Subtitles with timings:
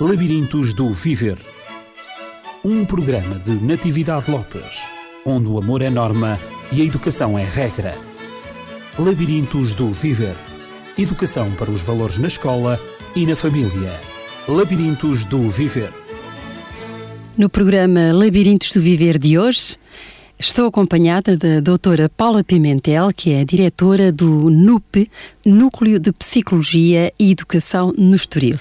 [0.00, 1.38] Labirintos do Viver.
[2.64, 4.82] Um programa de Natividade Lopes,
[5.24, 6.36] onde o amor é norma
[6.72, 7.96] e a educação é regra.
[8.98, 10.34] Labirintos do Viver.
[10.98, 12.80] Educação para os valores na escola
[13.14, 13.92] e na família.
[14.48, 15.92] Labirintos do Viver.
[17.38, 19.76] No programa Labirintos do Viver de hoje,
[20.36, 25.08] estou acompanhada da doutora Paula Pimentel, que é diretora do NUP,
[25.46, 28.58] Núcleo de Psicologia e Educação no Estoril.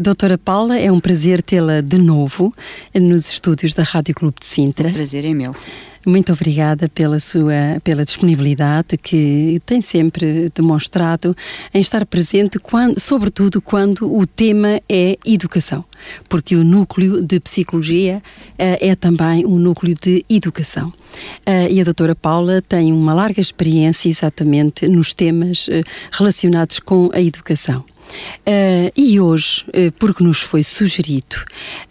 [0.00, 2.54] Doutora Paula, é um prazer tê-la de novo
[2.94, 4.88] nos estúdios da Rádio Clube de Sintra.
[4.88, 5.54] O prazer é meu.
[6.06, 11.36] Muito obrigada pela sua pela disponibilidade que tem sempre demonstrado
[11.74, 15.84] em estar presente, quando, sobretudo quando o tema é educação,
[16.30, 20.88] porque o núcleo de psicologia uh, é também um núcleo de educação.
[21.46, 27.10] Uh, e a doutora Paula tem uma larga experiência exatamente nos temas uh, relacionados com
[27.12, 27.84] a educação.
[28.40, 31.36] Uh, e hoje, uh, porque nos foi sugerido,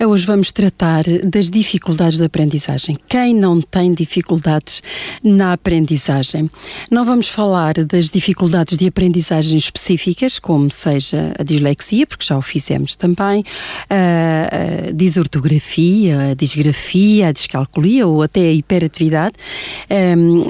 [0.01, 2.97] uh, hoje vamos tratar das dificuldades da aprendizagem.
[3.07, 4.81] Quem não tem dificuldades
[5.23, 6.49] na aprendizagem?
[6.91, 12.41] Não vamos falar das dificuldades de aprendizagem específicas, como seja a dislexia, porque já o
[12.41, 13.43] fizemos também,
[13.89, 19.35] a disortografia, a disgrafia, a descalculia ou até a hiperatividade,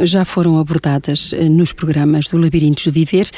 [0.04, 3.30] já foram abordadas nos programas do Labirintos do Viver,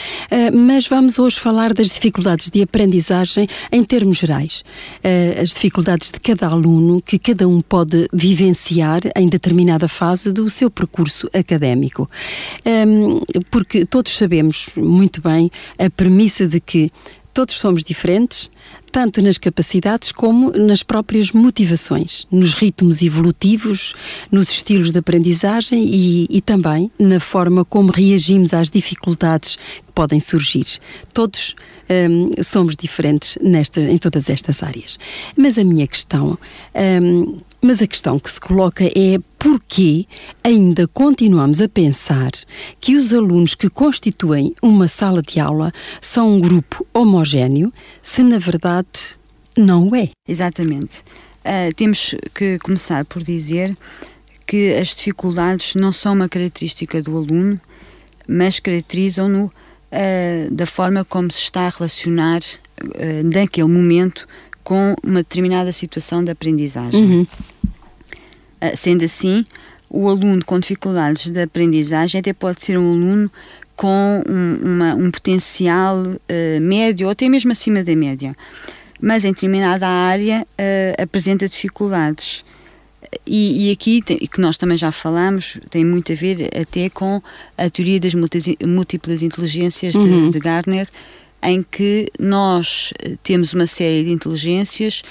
[0.53, 4.63] mas vamos hoje falar das dificuldades dificuldades de aprendizagem em termos gerais.
[5.03, 10.49] Uh, as dificuldades de cada aluno que cada um pode vivenciar em determinada fase do
[10.49, 12.09] seu percurso académico.
[12.65, 16.91] Um, porque todos sabemos muito bem a premissa de que
[17.33, 18.49] todos somos diferentes,
[18.91, 23.93] tanto nas capacidades como nas próprias motivações, nos ritmos evolutivos,
[24.31, 30.19] nos estilos de aprendizagem e, e também na forma como reagimos às dificuldades que podem
[30.19, 30.65] surgir.
[31.13, 31.55] Todos
[31.89, 34.97] um, somos diferentes nesta, em todas estas áreas.
[35.35, 36.37] Mas a minha questão,
[37.01, 40.07] um, mas a questão que se coloca é porquê
[40.43, 42.31] ainda continuamos a pensar
[42.79, 45.71] que os alunos que constituem uma sala de aula
[46.01, 47.71] são um grupo homogéneo,
[48.01, 49.15] se na verdade
[49.55, 50.09] não é.
[50.27, 50.99] Exatamente.
[51.45, 53.75] Uh, temos que começar por dizer
[54.45, 57.59] que as dificuldades não são uma característica do aluno,
[58.27, 64.27] mas caracterizam-no uh, da forma como se está a relacionar uh, naquele momento
[64.63, 67.03] com uma determinada situação de aprendizagem.
[67.03, 67.27] Uhum.
[68.61, 69.45] Uh, sendo assim,
[69.89, 73.31] o aluno com dificuldades de aprendizagem até pode ser um aluno
[73.75, 76.03] com um, uma, um potencial
[76.61, 78.35] médio ou até mesmo acima da média
[79.01, 82.45] mas em determinada área uh, apresenta dificuldades.
[83.25, 87.21] E, e aqui, tem, que nós também já falamos, tem muito a ver até com
[87.57, 90.27] a teoria das múltiplas inteligências uhum.
[90.27, 90.87] de, de Gardner,
[91.43, 95.03] em que nós eh, temos uma série de inteligências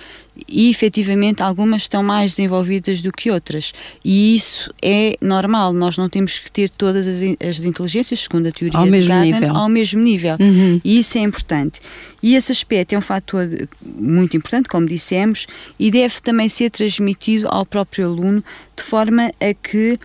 [0.48, 3.72] e efetivamente algumas estão mais desenvolvidas do que outras.
[4.04, 8.52] E isso é normal, nós não temos que ter todas as, as inteligências, segundo a
[8.52, 9.56] teoria ao de mesmo Gardner, nível.
[9.56, 10.36] ao mesmo nível.
[10.41, 10.80] Uhum.
[10.84, 11.80] E isso é importante.
[12.22, 13.48] E esse aspecto é um fator
[13.82, 15.47] muito importante, como dissemos,
[15.78, 18.44] e deve também ser transmitido ao próprio aluno
[18.76, 19.98] de forma a que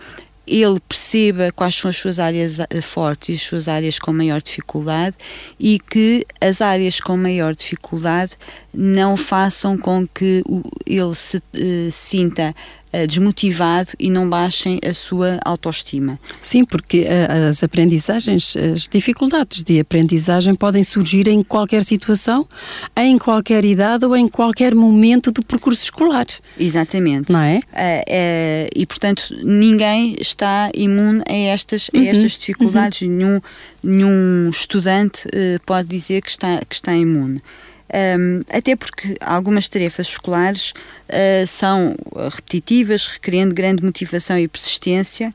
[0.46, 4.40] ele perceba quais são as suas áreas eh, fortes e as suas áreas com maior
[4.40, 5.16] dificuldade
[5.58, 8.32] e que as áreas com maior dificuldade
[8.72, 10.42] não façam com que
[10.86, 12.54] ele se uh, sinta
[13.04, 16.18] desmotivado e não baixem a sua autoestima.
[16.40, 22.46] Sim, porque uh, as aprendizagens, as dificuldades de aprendizagem podem surgir em qualquer situação,
[22.96, 26.26] em qualquer idade ou em qualquer momento do percurso escolar.
[26.58, 27.32] Exatamente.
[27.32, 27.60] Não é?
[28.74, 32.38] e, portanto, ninguém está imune a estas, a estas uhum.
[32.38, 33.02] dificuldades.
[33.02, 33.08] Uhum.
[33.08, 33.40] Nenhum,
[33.82, 35.28] nenhum estudante
[35.64, 37.40] pode dizer que está, que está imune.
[37.88, 40.72] Um, até porque algumas tarefas escolares
[41.08, 41.94] uh, são
[42.30, 45.32] repetitivas, requerendo grande motivação e persistência,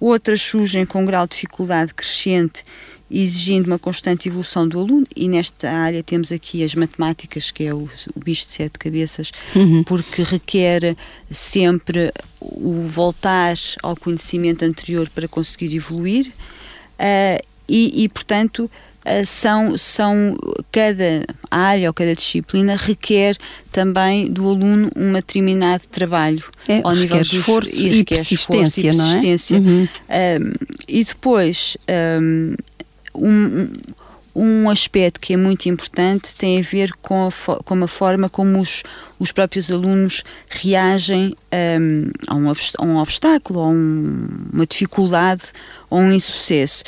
[0.00, 2.64] outras surgem com um grau de dificuldade crescente,
[3.08, 7.74] exigindo uma constante evolução do aluno, e nesta área temos aqui as matemáticas, que é
[7.74, 9.84] o, o bicho de sete cabeças, uhum.
[9.84, 10.96] porque requer
[11.30, 16.32] sempre o voltar ao conhecimento anterior para conseguir evoluir,
[16.98, 18.68] uh, e, e portanto
[19.24, 20.36] são, são
[20.70, 23.36] cada área ou cada disciplina requer
[23.70, 28.80] também do aluno um determinado trabalho é, ao nível de esforço e, e persistência, esforço
[28.80, 29.60] e persistência.
[29.60, 29.72] Não é?
[29.72, 29.88] Uhum.
[29.88, 30.52] Um,
[30.86, 31.76] e depois
[33.14, 33.68] um,
[34.34, 38.58] um aspecto que é muito importante tem a ver com a, com a forma como
[38.58, 38.82] os,
[39.18, 45.44] os próprios alunos reagem um, a, um, a um obstáculo, a um, uma dificuldade
[45.90, 46.84] ou um insucesso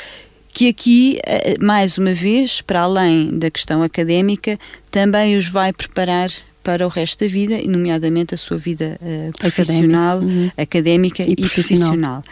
[0.55, 4.57] que aqui, eh, mais uma vez, para além da questão académica,
[4.89, 6.31] também os vai preparar
[6.63, 10.49] para o resto da vida, nomeadamente a sua vida uh, profissional, uhum.
[10.57, 11.89] académica e, e profissional.
[11.89, 12.23] profissional.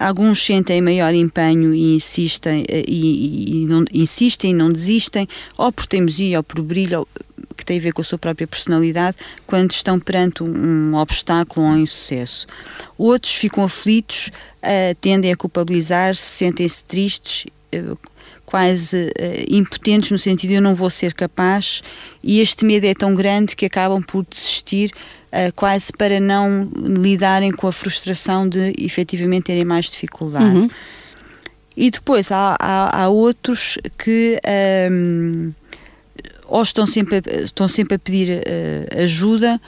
[0.00, 5.84] Alguns sentem maior empenho e insistem, eh, e, e, não, insistem não desistem, ou por
[5.84, 7.06] teimosia ou por brilho,
[7.54, 11.66] que tem a ver com a sua própria personalidade, quando estão perante um, um obstáculo
[11.66, 12.46] ou um insucesso.
[12.96, 14.28] Outros ficam aflitos,
[14.62, 17.46] uh, tendem a culpabilizar-se, sentem-se tristes,
[18.48, 21.82] quase uh, impotentes no sentido de eu não vou ser capaz
[22.24, 24.90] e este medo é tão grande que acabam por desistir
[25.26, 30.56] uh, quase para não lidarem com a frustração de efetivamente terem mais dificuldade.
[30.56, 30.70] Uhum.
[31.76, 34.40] E depois há, há, há outros que
[34.90, 35.54] um, ehm,
[36.46, 38.42] ou estão sempre a, estão sempre a pedir
[38.96, 39.60] ajuda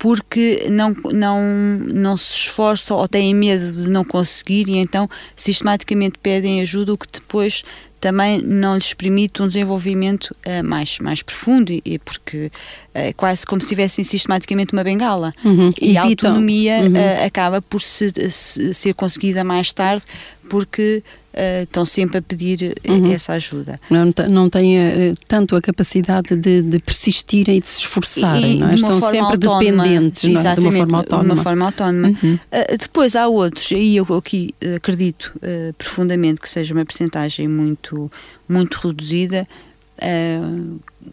[0.00, 1.42] porque não, não,
[1.78, 6.96] não se esforçam ou têm medo de não conseguir e então sistematicamente pedem ajuda, o
[6.96, 7.62] que depois
[8.00, 12.50] também não lhes permite um desenvolvimento uh, mais, mais profundo, e, porque
[12.94, 15.34] é uh, quase como se tivessem sistematicamente uma bengala.
[15.44, 15.70] Uhum.
[15.78, 16.94] E a autonomia uhum.
[16.94, 20.02] uh, acaba por se, se, ser conseguida mais tarde,
[20.48, 21.04] porque
[21.34, 23.12] uh, estão sempre a pedir eh, uhum.
[23.12, 23.78] essa ajuda.
[23.88, 28.58] Não, não têm uh, tanto a capacidade de, de persistirem e de se esforçarem, e,
[28.58, 28.74] não é?
[28.74, 30.54] estão sempre autónoma, dependentes não é?
[30.54, 31.24] de uma forma autónoma.
[31.24, 32.08] De uma forma autónoma.
[32.22, 32.34] Uhum.
[32.34, 35.32] Uh, depois há outros, e eu aqui acredito
[35.76, 38.10] profundamente que seja uma percentagem muito,
[38.48, 39.46] muito reduzida,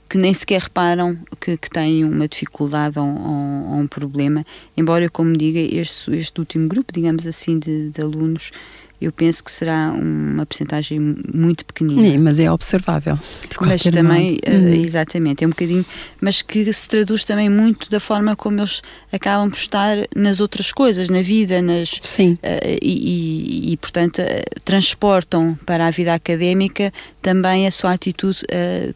[0.10, 5.10] que nem sequer reparam que, que têm uma dificuldade ou, ou, ou, um problema, embora,
[5.10, 8.52] como diga, este, este último grupo, digamos assim, de, de alunos
[9.00, 11.00] eu penso que será uma percentagem
[11.34, 12.02] muito pequenina.
[12.02, 13.18] Sim, mas é observável.
[13.62, 15.86] Mas também, uh, exatamente, é um bocadinho,
[16.20, 20.72] mas que se traduz também muito da forma como eles acabam por estar nas outras
[20.72, 22.00] coisas, na vida, nas.
[22.04, 22.40] Sim.
[22.44, 26.92] Uh, e, e, e, portanto, uh, transportam para a vida académica
[27.22, 28.40] também a sua atitude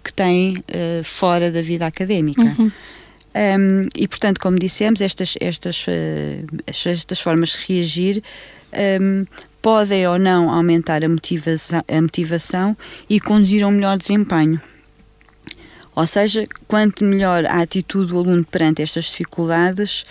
[0.04, 0.64] que têm
[1.04, 2.56] fora da vida académica.
[2.58, 2.72] Uhum.
[3.34, 5.86] Um, e portanto, como dissemos, estas, estas,
[6.68, 8.24] estas formas de reagir
[9.02, 9.26] um,
[9.62, 12.76] podem ou não aumentar a motivação, a motivação
[13.10, 14.62] e conduzir a um melhor desempenho.
[15.96, 20.06] Ou seja, quanto melhor a atitude do aluno perante estas dificuldades,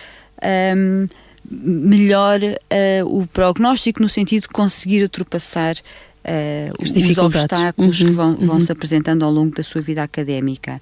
[0.76, 1.06] um,
[1.50, 8.36] melhor uh, o prognóstico no sentido de conseguir ultrapassar uh, os obstáculos uhum, que vão,
[8.36, 8.60] vão uhum.
[8.60, 10.80] se apresentando ao longo da sua vida académica.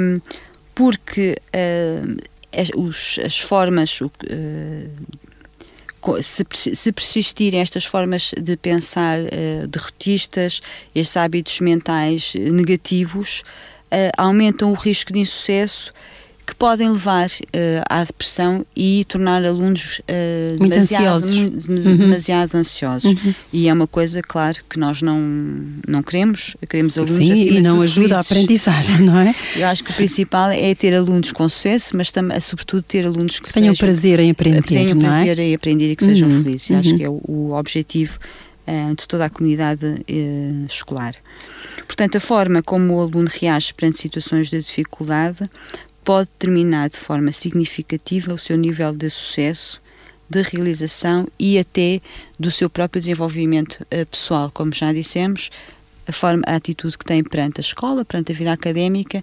[0.00, 0.20] Um,
[0.74, 2.16] porque uh,
[2.52, 3.98] as, os, as formas
[6.22, 10.60] se, persistirem estas formas de pensar uh, derrotistas,
[10.94, 13.42] estes hábitos mentais negativos,
[13.92, 15.92] uh, aumentam o risco de insucesso
[16.44, 21.68] que podem levar uh, à depressão e tornar alunos uh, Muito demasiado, ansiosos.
[21.68, 21.96] Uhum.
[21.96, 23.12] demasiado ansiosos.
[23.12, 23.34] Uhum.
[23.52, 25.20] E é uma coisa, claro, que nós não,
[25.86, 26.56] não queremos.
[26.68, 27.32] Queremos alunos Sim.
[27.32, 28.16] E não ajuda felizes.
[28.16, 29.34] a aprendizagem, não é?
[29.54, 33.38] Eu acho que o principal é ter alunos com sucesso, mas também, sobretudo, ter alunos
[33.38, 34.62] que tenham sejam, prazer em aprender.
[34.62, 35.00] Tenham é?
[35.00, 36.10] prazer em aprender e que uhum.
[36.10, 36.70] sejam felizes.
[36.70, 38.18] Eu acho que é o, o objetivo
[38.66, 40.02] uh, de toda a comunidade
[40.68, 41.14] escolar.
[41.86, 45.48] Portanto, a forma como o aluno reage perante situações de dificuldade
[46.04, 49.80] pode determinar de forma significativa o seu nível de sucesso,
[50.28, 52.00] de realização e até
[52.38, 55.50] do seu próprio desenvolvimento uh, pessoal, como já dissemos,
[56.06, 59.22] a forma, a atitude que tem perante a escola, perante a vida académica,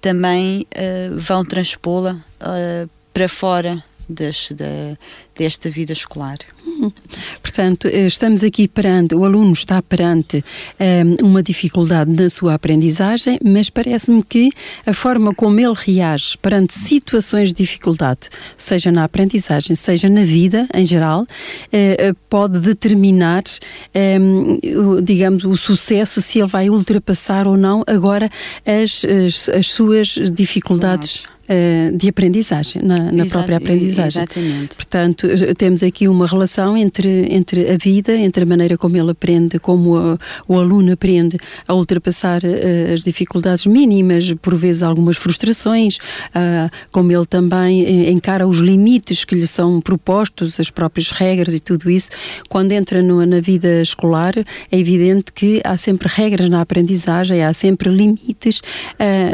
[0.00, 4.96] também uh, vão transpô-la uh, para fora das, da,
[5.36, 6.38] desta vida escolar.
[7.42, 10.42] Portanto, eh, estamos aqui perante, o aluno está perante um,
[10.78, 14.50] eh, uma dificuldade na sua aprendizagem, mas parece-me que
[14.86, 20.68] a forma como ele reage perante situações de dificuldade, seja na aprendizagem, seja na vida
[20.74, 23.42] em geral, uh, pode determinar,
[24.20, 24.58] um,
[25.02, 28.30] digamos, o sucesso, se ele vai ultrapassar ou não agora
[28.64, 31.18] as, as, as suas dificuldades.
[31.18, 34.22] Claro uh, de aprendizagem, na, na própria aprendizagem.
[34.22, 34.74] Exatamente.
[34.74, 39.10] Portanto, eh, temos aqui uma relação entre, entre a vida, entre a maneira como ele
[39.10, 45.16] aprende, como a, o aluno aprende a ultrapassar uh, as dificuldades mínimas, por vezes algumas
[45.16, 51.54] frustrações, uh, como ele também encara os limites que lhe são propostos, as próprias regras
[51.54, 52.10] e tudo isso.
[52.48, 57.52] Quando entra no, na vida escolar, é evidente que há sempre regras na aprendizagem, há
[57.52, 58.60] sempre limites,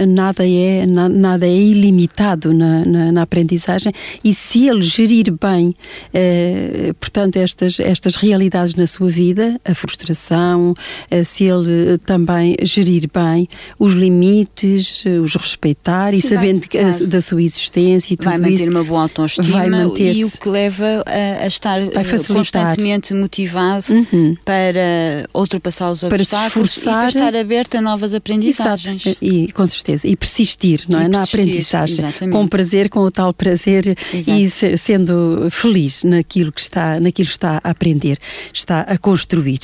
[0.09, 3.93] nada, é, na, nada é ilimitado limitado na, na, na aprendizagem
[4.23, 5.75] e se ele gerir bem,
[6.13, 10.75] eh, portanto, estas, estas realidades na sua vida, a frustração,
[11.11, 16.93] eh, se ele também gerir bem os limites, eh, os respeitar Sim, e sabendo vai,
[16.93, 20.25] que, da sua existência e tudo vai manter isso, uma boa autoestima vai manter e
[20.25, 21.81] o que leva a, a estar
[22.29, 24.37] constantemente motivado uhum.
[24.45, 29.07] para ultrapassar os para obstáculos se esforçar, e para estar aberto a novas aprendizagens.
[29.07, 29.25] Exato.
[29.25, 31.09] E com certeza, e persistir, não é?
[31.09, 32.33] Na aprendizagem Exatamente.
[32.33, 34.31] com prazer, com o tal prazer Exato.
[34.31, 38.19] e se, sendo feliz naquilo que está, naquilo que está a aprender,
[38.53, 39.61] está a construir.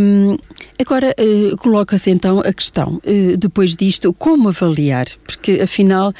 [0.00, 0.36] Um,
[0.80, 5.06] agora uh, coloca-se então a questão, uh, depois disto, como avaliar?
[5.24, 6.12] Porque afinal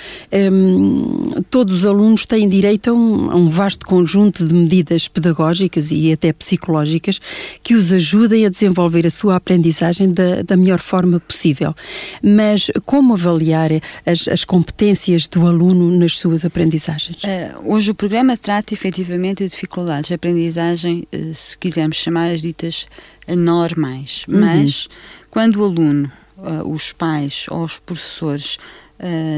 [0.53, 5.91] um, todos os alunos têm direito a um, a um vasto conjunto de medidas pedagógicas
[5.91, 7.21] e até psicológicas
[7.63, 11.75] que os ajudem a desenvolver a sua aprendizagem da, da melhor forma possível.
[12.23, 13.71] Mas como avaliar
[14.07, 17.23] as, as competências do aluno nas suas aprendizagens?
[17.23, 22.43] Uh, hoje o programa trata efetivamente de dificuldades de aprendizagem, uh, se quisermos chamar as
[22.43, 22.87] ditas
[23.29, 24.25] normais.
[24.29, 24.41] Uhum.
[24.41, 24.89] Mas
[25.31, 28.59] quando o aluno, uh, os pais ou os professores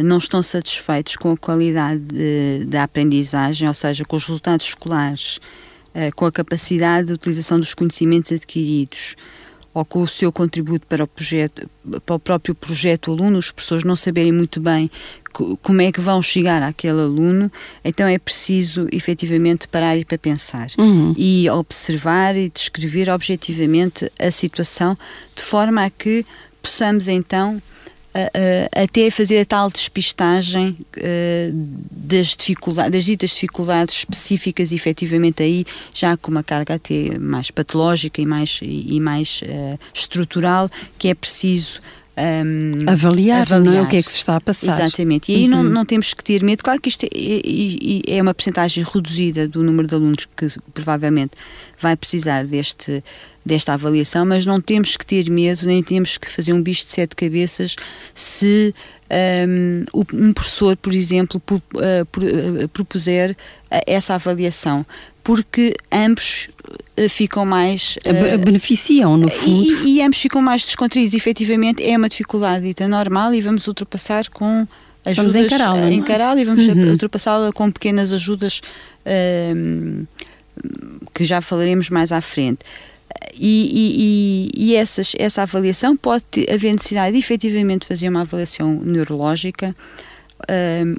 [0.05, 2.02] não estão satisfeitos com a qualidade
[2.67, 5.38] da aprendizagem, ou seja, com os resultados escolares,
[6.17, 9.14] com a capacidade de utilização dos conhecimentos adquiridos,
[9.75, 11.69] ou com o seu contributo para o projeto,
[12.05, 14.91] para o próprio projeto aluno, os professores não saberem muito bem
[15.62, 17.50] como é que vão chegar àquele aluno,
[17.83, 21.14] então é preciso efetivamente parar e para pensar uhum.
[21.17, 24.97] e observar e descrever objetivamente a situação
[25.35, 26.26] de forma a que
[26.62, 27.62] possamos então
[28.75, 31.52] até fazer a tal despistagem uh,
[31.90, 35.64] das dificuldades, das ditas dificuldades específicas, efetivamente aí
[35.95, 41.14] já com uma carga até mais patológica e mais, e, mais uh, estrutural, que é
[41.14, 41.81] preciso
[42.16, 43.83] um, avaliar, avaliar, não é?
[43.83, 44.71] O que é que se está a passar.
[44.71, 45.33] Exatamente.
[45.33, 45.50] E aí uhum.
[45.50, 46.62] não, não temos que ter medo.
[46.62, 51.33] Claro que isto é, é, é uma percentagem reduzida do número de alunos que provavelmente
[51.81, 53.02] vai precisar deste,
[53.45, 56.92] desta avaliação, mas não temos que ter medo, nem temos que fazer um bicho de
[56.92, 57.76] sete cabeças
[58.14, 58.75] se
[59.12, 64.87] um, um professor, por exemplo, por, uh, por, uh, propuser uh, essa avaliação,
[65.23, 66.49] porque ambos
[67.09, 67.99] ficam mais.
[68.45, 69.87] Beneficiam, no fundo.
[69.87, 71.14] E, e, ambos ficam mais descontraídos.
[71.14, 74.67] Efetivamente, é uma dificuldade dita normal e vamos ultrapassar com
[75.05, 75.17] ajudas.
[75.17, 75.87] Vamos encará-la.
[75.87, 75.93] É?
[75.93, 76.91] encará-la e vamos uhum.
[76.91, 78.61] ultrapassá-la com pequenas ajudas
[81.14, 82.61] que já falaremos mais à frente.
[83.35, 89.75] E, e, e essas, essa avaliação pode haver necessidade de efetivamente fazer uma avaliação neurológica,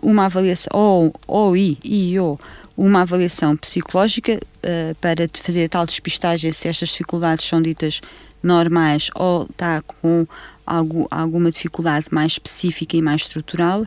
[0.01, 2.39] uma avaliação, ou, ou e, e ou,
[2.75, 8.01] uma avaliação psicológica uh, para fazer a tal despistagem se estas dificuldades são ditas
[8.41, 10.27] normais ou está com
[10.65, 13.85] algo, alguma dificuldade mais específica e mais estrutural.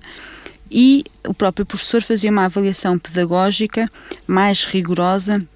[0.71, 3.91] E o próprio professor fazer uma avaliação pedagógica
[4.27, 5.47] mais rigorosa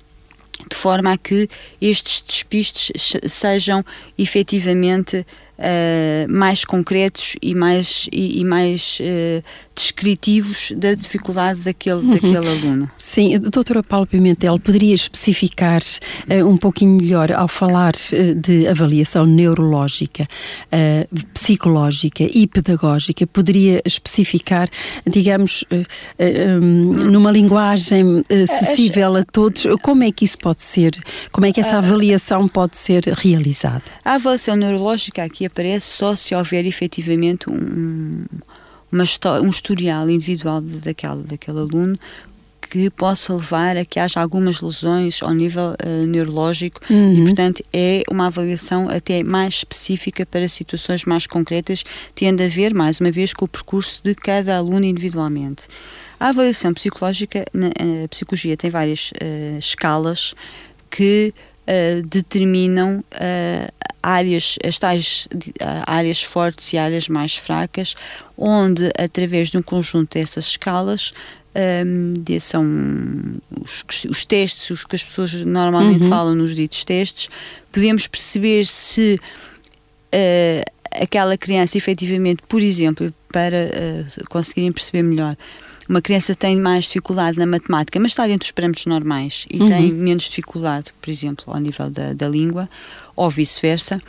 [0.69, 1.49] de forma a que
[1.81, 2.93] estes despistes
[3.27, 3.85] sejam
[4.19, 5.27] efetivamente
[5.61, 12.11] uh, mais concretos e mais, e, e mais uh, descritivos da dificuldade daquele, uhum.
[12.11, 12.91] daquele aluno.
[12.99, 17.93] Sim, doutora Paulo Pimentel, poderia especificar uh, um pouquinho melhor ao falar
[18.37, 20.27] de avaliação neurológica,
[21.35, 24.69] psicológica e pedagógica, poderia especificar,
[25.07, 30.93] digamos, um, numa linguagem acessível a todos, como é que isso pode ser,
[31.33, 33.83] como é que essa avaliação pode ser realizada?
[34.05, 38.25] A avaliação neurológica aqui aparece só se houver efetivamente um,
[38.91, 39.05] uma,
[39.43, 41.99] um historial individual daquele, daquele aluno
[42.71, 47.15] que possa levar a que haja algumas lesões ao nível uh, neurológico uhum.
[47.15, 52.73] e, portanto, é uma avaliação até mais específica para situações mais concretas, tendo a ver,
[52.73, 55.67] mais uma vez, com o percurso de cada aluno individualmente.
[56.21, 57.69] A avaliação psicológica, na,
[58.05, 60.33] a psicologia tem várias uh, escalas
[60.89, 61.35] que
[61.67, 63.03] uh, determinam
[64.03, 67.95] áreas, as tais uh, áreas fortes e áreas mais fracas,
[68.37, 71.13] onde, através de um conjunto dessas escalas,
[71.85, 72.65] um, são
[73.63, 76.09] os, os, testes, os que as pessoas normalmente uhum.
[76.09, 77.29] falam nos ditos testes,
[77.73, 79.21] podemos perceber se
[80.93, 83.71] aquela criança efetivamente, por exemplo, para
[84.29, 85.37] conseguirem perceber melhor,
[85.91, 89.67] uma criança tem mais dificuldade na matemática, mas está dentro dos parâmetros normais e uhum.
[89.67, 92.71] tem menos dificuldade, por exemplo, ao nível da, da língua,
[93.21, 94.01] ou vice-versa,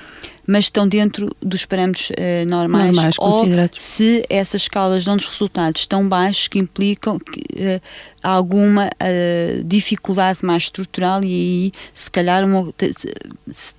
[0.48, 3.46] mas estão dentro dos parâmetros uh, normais, normais ou
[3.78, 7.82] se essas escalas dão-nos resultados tão baixos que implicam que, uh,
[8.24, 12.74] alguma uh, dificuldade mais estrutural e aí se calhar uma,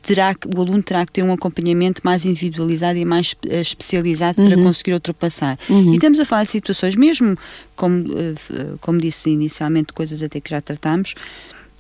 [0.03, 4.49] terá, o aluno terá que ter um acompanhamento mais individualizado e mais especializado uhum.
[4.49, 5.59] para conseguir ultrapassar.
[5.71, 5.93] Uhum.
[5.93, 7.39] E estamos a falar de situações, mesmo
[7.75, 8.05] como,
[8.83, 11.15] como disse inicialmente, coisas até que já tratámos,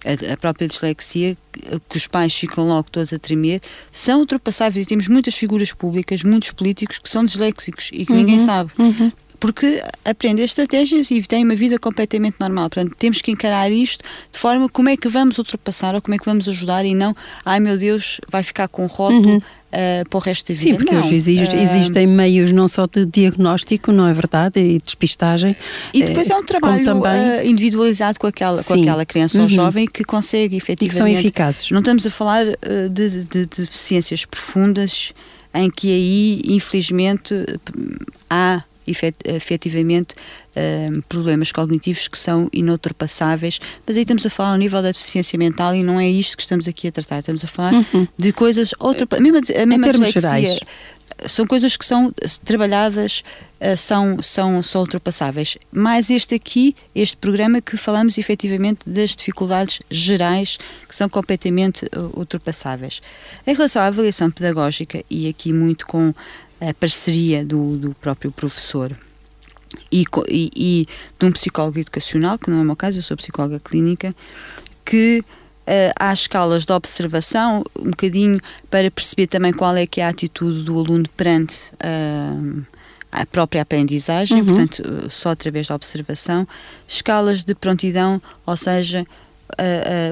[0.05, 1.37] a, a, própria dislexia,
[1.89, 6.23] que os pais ficam logo todos a tremer, são ultrapassáveis e temos muitas figuras públicas,
[6.23, 8.71] muitos políticos que são disléxicos e que uhum, ninguém sabe.
[8.79, 9.13] Uhum.
[9.39, 12.71] Porque aprendem estratégias e têm uma vida completamente normal.
[12.71, 16.19] Portanto, temos que encarar isto de forma como é que vamos ultrapassar ou como é
[16.19, 19.41] que vamos ajudar e não, ai meu Deus, vai ficar com rótulo, uhum.
[19.73, 20.71] Uh, para o resto da vida.
[20.71, 21.01] Sim, porque não.
[21.01, 25.57] hoje existe, existem meios não só de diagnóstico, não é verdade, e despistagem.
[25.93, 27.51] E depois é um trabalho também...
[27.51, 29.45] individualizado com aquela, com aquela criança uhum.
[29.45, 30.85] ou jovem que consegue efetivamente.
[30.85, 31.71] E que são eficazes.
[31.71, 32.45] Não estamos a falar
[32.91, 35.13] de, de, de deficiências profundas
[35.55, 37.35] em que aí, infelizmente,
[38.29, 44.83] há efetivamente uh, problemas cognitivos que são inultrapassáveis, mas aí estamos a falar ao nível
[44.83, 47.75] da deficiência mental e não é isto que estamos aqui a tratar, estamos a falar
[47.75, 48.07] uhum.
[48.17, 50.61] de coisas, outra, a mesma, a mesma em termos gerais
[51.29, 52.13] são coisas que são
[52.45, 53.23] trabalhadas,
[53.61, 55.57] uh, são, são, são ultrapassáveis.
[55.71, 60.59] Mais este aqui, este programa que falamos efetivamente das dificuldades gerais
[60.89, 63.01] que são completamente uh, ultrapassáveis.
[63.47, 66.15] Em relação à avaliação pedagógica, e aqui muito com
[66.69, 68.97] a parceria do, do próprio professor
[69.91, 70.87] e, e, e,
[71.19, 74.15] de um psicólogo educacional, que não é o meu caso, eu sou psicóloga clínica,
[74.85, 78.39] que uh, há escalas de observação, um bocadinho
[78.71, 82.65] para perceber também qual é que é a atitude do aluno perante uh,
[83.11, 84.47] a própria aprendizagem, uhum.
[84.47, 86.47] portanto, uh, só através da observação,
[86.87, 89.07] escalas de prontidão, ou seja,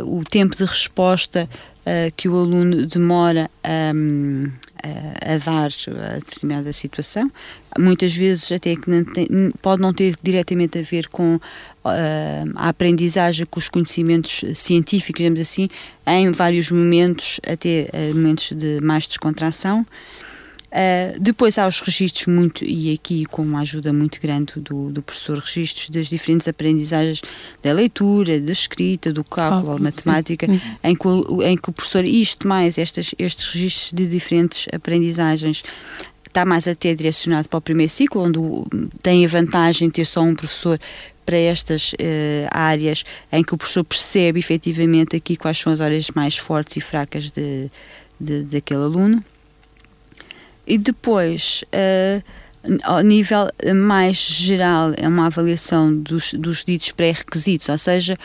[0.07, 1.49] o tempo de resposta
[2.17, 3.51] que o aluno demora
[3.95, 4.51] um,
[4.83, 5.71] a, a dar
[6.11, 7.31] a determinada situação.
[7.79, 9.27] Muitas vezes até que não tem,
[9.63, 11.41] pode não ter diretamente a ver com uh,
[12.55, 15.69] a aprendizagem, com os conhecimentos científicos, digamos assim,
[16.07, 19.87] em vários momentos, até uh, momentos de mais descontração.
[20.71, 25.03] Uh, depois há os registros muito, e aqui com uma ajuda muito grande do, do
[25.03, 27.21] professor, registros das diferentes aprendizagens
[27.61, 30.47] da leitura, da escrita, do cálculo, oh, matemática,
[30.85, 35.65] em que, o, em que o professor, isto mais, estes, estes registros de diferentes aprendizagens,
[36.29, 38.39] está mais até direcionado para o primeiro ciclo, onde
[39.03, 40.79] tem a vantagem de ter só um professor
[41.27, 41.97] para estas uh,
[42.53, 46.81] áreas em que o professor percebe efetivamente aqui quais são as áreas mais fortes e
[46.81, 47.71] fracas de,
[48.21, 49.25] de daquele aluno.
[50.71, 52.23] E depois, uh,
[52.85, 58.17] ao nível mais geral, é uma avaliação dos, dos ditos pré-requisitos, ou seja,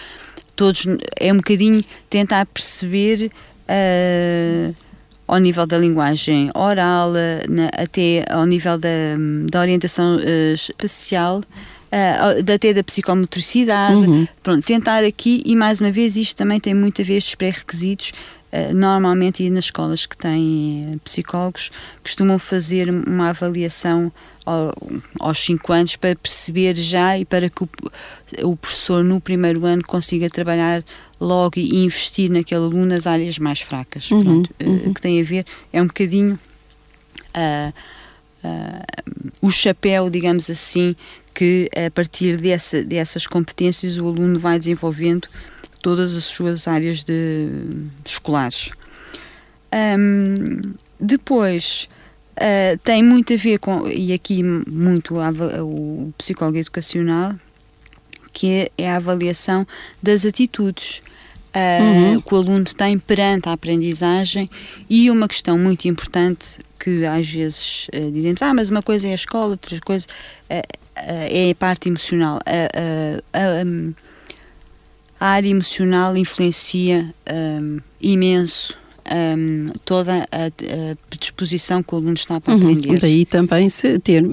[0.56, 0.86] todos
[1.20, 3.32] é um bocadinho tentar perceber
[3.68, 4.76] uh,
[5.28, 7.12] ao nível da linguagem oral,
[7.50, 8.90] na, até ao nível da,
[9.50, 14.28] da orientação uh, espacial, uh, até da psicomotricidade, uhum.
[14.44, 18.12] pronto, tentar aqui, e mais uma vez isto também tem muito a ver estes pré-requisitos,
[18.12, 18.35] eh,
[18.74, 24.12] normalmente e nas escolas que têm eh, psicólogos costumam fazer uma avaliação
[25.20, 27.70] aos 5 anos para perceber já e para que o,
[28.44, 30.84] o, professor no primeiro ano consiga trabalhar
[31.20, 34.12] logo e investir naquele aluno nas áreas mais fracas.
[34.12, 34.94] Uhum, Pronto, eh, uhum.
[34.94, 36.40] que tem a ver, é um bocadinho
[37.36, 37.74] uh,
[38.44, 40.96] uh, o chapéu, digamos assim,
[41.34, 45.28] que a partir dessa, dessas competências o aluno vai desenvolvendo
[45.86, 47.48] todas as suas áreas de,
[48.04, 48.72] de escolares.
[49.72, 51.88] Um, depois
[52.38, 55.30] uh, tem muito a ver com, e aqui muito a,
[55.64, 57.36] o psicólogo educacional,
[58.34, 59.68] que é, é a avaliação
[60.02, 61.04] das atitudes.
[61.56, 62.22] Uh, uhum.
[62.22, 64.50] que o aluno tem perante a aprendizagem
[64.90, 69.12] e uma questão muito importante que às vezes uh, dizemos, ah, mas uma coisa é
[69.12, 70.06] a escola, outra coisa
[70.50, 70.62] uh,
[70.98, 72.42] é a parte emocional.
[73.66, 73.94] Um,
[75.20, 78.78] a área emocional influencia um, imenso
[79.12, 82.72] um, toda a, a, predisposição que o aluno está para uhum.
[82.72, 83.00] aprender.
[83.00, 84.24] Daí também se ter,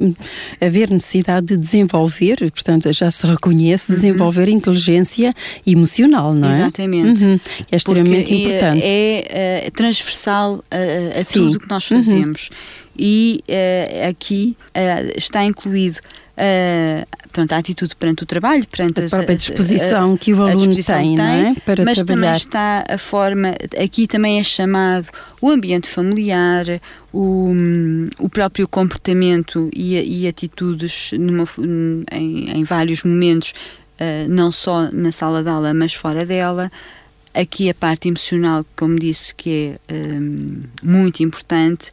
[0.60, 3.96] haver necessidade de desenvolver, portanto já se reconhece, uhum.
[3.96, 4.56] desenvolver uhum.
[4.56, 5.34] inteligência
[5.66, 6.52] emocional, não é?
[6.52, 7.24] Exatamente.
[7.24, 7.40] Uhum.
[7.70, 8.82] É extremamente Porque importante.
[8.82, 12.48] É, é, é transversal a, a tudo o que nós fazemos.
[12.50, 12.82] Uhum.
[12.98, 15.98] E uh, aqui uh, está incluído
[16.36, 20.42] uh, pronto, a atitude perante o trabalho, perante a própria disposição a, a, que o
[20.42, 21.54] aluno tem, tem não é?
[21.64, 22.04] para mas trabalhar.
[22.04, 25.08] também está a forma, aqui também é chamado
[25.40, 26.66] o ambiente familiar,
[27.12, 27.52] o,
[28.18, 31.44] o próprio comportamento e, e atitudes numa,
[32.12, 33.52] em, em, vários momentos,
[34.00, 36.70] uh, não só na sala de aula, mas fora dela.
[37.34, 41.90] Aqui a parte emocional, como disse, que é um, muito importante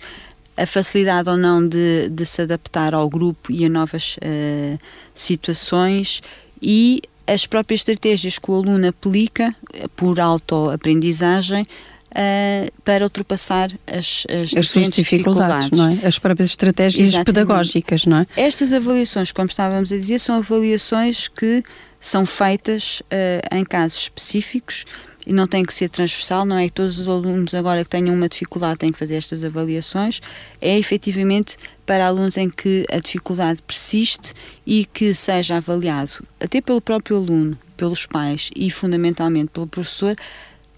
[0.59, 4.77] a facilidade ou não de, de se adaptar ao grupo e a novas uh,
[5.15, 6.21] situações
[6.61, 14.25] e as próprias estratégias que o aluno aplica eh, por autoaprendizagem uh, para ultrapassar as,
[14.27, 15.65] as, as diferentes dificuldades.
[15.65, 16.03] dificuldades.
[16.03, 16.07] É?
[16.07, 17.25] As próprias estratégias Exatamente.
[17.25, 18.27] pedagógicas, não é?
[18.35, 21.63] Estas avaliações, como estávamos a dizer, são avaliações que
[22.01, 24.85] são feitas uh, em casos específicos
[25.29, 26.65] e não tem que ser transversal, não é?
[26.65, 30.21] Que todos os alunos agora que tenham uma dificuldade têm que fazer estas avaliações,
[30.59, 34.33] é efetivamente para alunos em que a dificuldade persiste
[34.65, 36.25] e que seja avaliado.
[36.39, 40.15] Até pelo próprio aluno, pelos pais e fundamentalmente pelo professor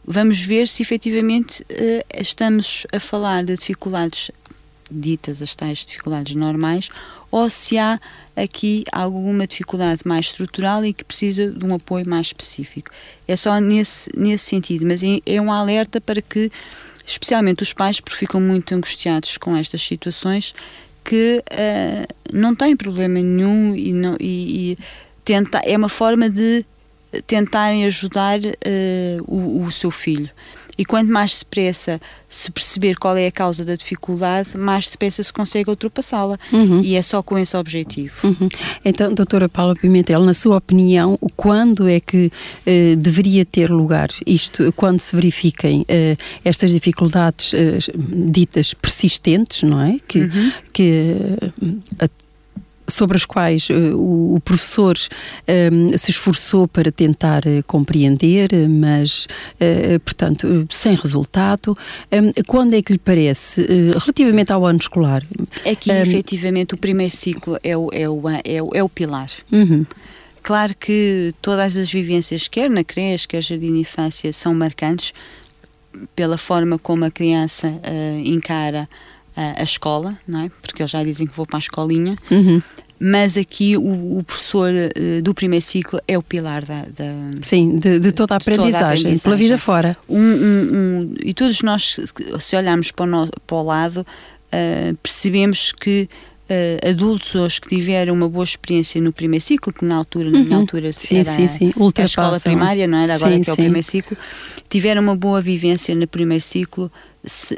[0.03, 4.31] vamos ver se efetivamente uh, estamos a falar de dificuldades
[4.91, 6.89] ditas as tais dificuldades normais
[7.31, 7.99] ou se há
[8.35, 12.91] aqui alguma dificuldade mais estrutural e que precisa de um apoio mais específico.
[13.27, 16.51] É só nesse, nesse sentido, mas é, é um alerta para que,
[17.05, 20.53] especialmente os pais, porque ficam muito angustiados com estas situações,
[21.03, 24.77] que uh, não têm problema nenhum e, não, e, e
[25.23, 26.65] tenta, é uma forma de
[27.27, 30.29] tentarem ajudar uh, o, o, seu filho.
[30.81, 35.31] E quanto mais depressa se perceber qual é a causa da dificuldade, mais depressa se
[35.31, 36.39] consegue ultrapassá-la.
[36.51, 36.81] Uhum.
[36.81, 38.15] E é só com esse objetivo.
[38.23, 38.47] Uhum.
[38.83, 42.31] Então, doutora Paula Pimentel, na sua opinião, quando é que
[42.65, 49.79] eh, deveria ter lugar isto, quando se verifiquem eh, estas dificuldades eh, ditas persistentes, não
[49.79, 49.99] é?
[50.07, 50.51] Que, uhum.
[50.73, 51.15] que
[52.91, 58.49] sobre as quais uh, o, o, professor um, ehm, se esforçou para tentar uh, compreender,
[58.69, 59.25] mas,
[59.55, 61.77] uh, portanto, sem resultado.
[62.11, 63.65] Um, ehm, quando é que lhe parece,
[63.99, 65.23] relativamente ao ano escolar?
[65.65, 68.83] É que, um, ehm, efetivamente, o primeiro ciclo é o, é o, é o, é
[68.83, 69.29] o pilar.
[69.51, 69.85] Uhum.
[70.43, 75.13] Claro que todas as vivências, quer na creche, quer jardim de infância, são marcantes
[76.15, 77.67] pela forma como a criança
[78.23, 78.89] encara
[79.35, 80.51] a, a, escola, não é?
[80.61, 82.17] Porque eles já dizem que vou para a escolinha.
[82.29, 82.61] Uhum.
[83.03, 86.83] Mas aqui o, o professor uh, do primeiro ciclo é o pilar da.
[86.83, 89.97] da Sim, de, de, toda a aprendizagem, toda a aprendizagem, pela vida fora.
[90.07, 91.99] Um, um, um, e todos nós,
[92.39, 96.07] se olharmos para o, no, para o lado, uh, percebemos que
[96.51, 100.43] uh, adultos hoje que tiveram uma boa experiência no primeiro ciclo, que na altura, uhum.
[100.43, 101.73] na altura sim, era sim, sim.
[101.75, 104.15] a escola primária, não era agora sim, que é o primeiro ciclo,
[104.69, 106.91] tiveram uma boa vivência no primeiro ciclo.
[107.23, 107.55] Se,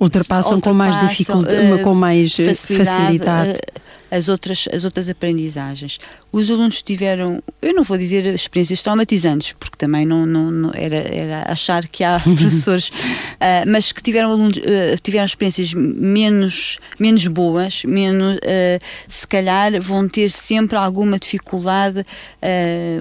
[0.00, 2.84] ultrapassam, ultrapassam com mais dificuldade, uh, com mais facilidade.
[2.84, 3.50] facilidade.
[3.50, 5.98] Uh, as outras, as outras aprendizagens.
[6.30, 10.96] Os alunos tiveram, eu não vou dizer experiências traumatizantes, porque também não, não, não era,
[10.96, 17.26] era achar que há professores, uh, mas que tiveram, alunos, uh, tiveram experiências menos, menos
[17.26, 22.04] boas, menos, uh, se calhar vão ter sempre alguma dificuldade,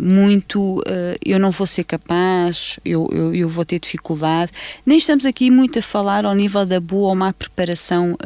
[0.01, 0.81] muito,
[1.23, 4.51] eu não vou ser capaz, eu, eu, eu, vou ter dificuldade.
[4.85, 8.17] Nem estamos aqui muito a falar ao nível da boa ou má preparação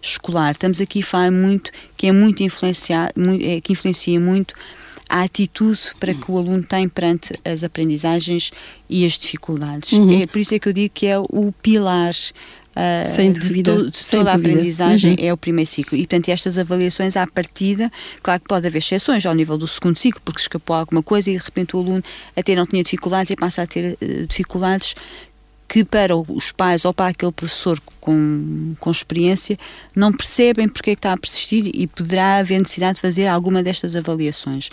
[0.00, 4.54] escolar, estamos aqui a falar muito que é muito influenciado, é, que influencia muito
[5.08, 8.50] a atitude para que o aluno tem perante as aprendizagens
[8.88, 9.92] e as dificuldades.
[9.92, 10.22] Uhum.
[10.22, 12.12] É por isso é que eu digo que é o pilar
[12.78, 13.74] Uh, Sem dúvida.
[13.74, 14.50] To, Sem toda dúvida.
[14.50, 15.26] a aprendizagem uhum.
[15.26, 15.98] é o primeiro ciclo.
[15.98, 17.90] E, portanto, estas avaliações à partida,
[18.22, 21.36] claro que pode haver exceções ao nível do segundo ciclo, porque escapou alguma coisa e
[21.36, 22.04] de repente o aluno
[22.36, 24.94] até não tinha dificuldades e passa a ter uh, dificuldades
[25.68, 29.58] que para os pais ou para aquele professor com, com experiência
[29.94, 33.62] não percebem porque é que está a persistir e poderá haver necessidade de fazer alguma
[33.62, 34.70] destas avaliações.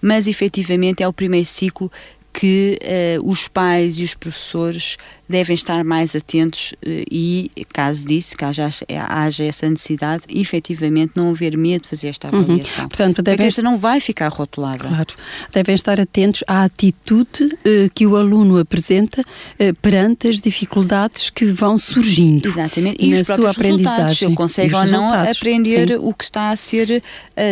[0.00, 1.92] Mas efetivamente é o primeiro ciclo
[2.32, 2.78] que
[3.18, 4.96] uh, os pais e os professores
[5.30, 8.60] devem estar mais atentos uh, e, caso disso, caso
[9.08, 12.42] haja, essa necessidade, efetivamente não haver medo de fazer esta uhum.
[12.42, 12.82] avaliação.
[12.82, 12.88] Uhum.
[12.88, 13.46] Portanto, devem...
[13.46, 14.88] esta não vai ficar rotulada.
[14.88, 15.14] Claro.
[15.52, 19.24] Devem estar atentos à atitude uh, que o aluno apresenta
[19.80, 22.48] perante as dificuldades que vão surgindo.
[22.48, 23.04] Exatamente.
[23.04, 24.14] E na os sua aprendizagem.
[24.14, 25.98] Se ele consegue ou não aprender Sim.
[26.00, 27.02] o que está a ser